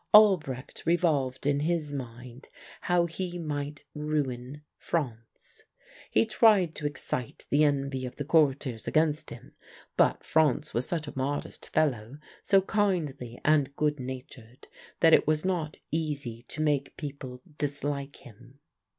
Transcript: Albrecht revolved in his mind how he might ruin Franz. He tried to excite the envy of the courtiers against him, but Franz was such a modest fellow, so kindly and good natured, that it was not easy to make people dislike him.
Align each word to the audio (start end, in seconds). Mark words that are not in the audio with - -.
Albrecht 0.15 0.81
revolved 0.87 1.45
in 1.45 1.59
his 1.59 1.93
mind 1.93 2.49
how 2.81 3.05
he 3.05 3.37
might 3.37 3.83
ruin 3.93 4.63
Franz. 4.79 5.65
He 6.09 6.25
tried 6.25 6.73
to 6.73 6.87
excite 6.87 7.45
the 7.51 7.63
envy 7.63 8.07
of 8.07 8.15
the 8.15 8.25
courtiers 8.25 8.87
against 8.87 9.29
him, 9.29 9.53
but 9.97 10.23
Franz 10.23 10.73
was 10.73 10.87
such 10.87 11.07
a 11.07 11.13
modest 11.15 11.69
fellow, 11.69 12.17
so 12.41 12.63
kindly 12.63 13.39
and 13.45 13.75
good 13.75 13.99
natured, 13.99 14.67
that 15.01 15.13
it 15.13 15.27
was 15.27 15.45
not 15.45 15.77
easy 15.91 16.41
to 16.47 16.63
make 16.63 16.97
people 16.97 17.43
dislike 17.59 18.15
him. 18.25 18.57